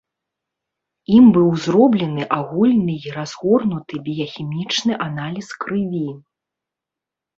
[1.17, 6.03] Ім быў зроблены агульны і разгорнуты біяхімічны аналіз крыві.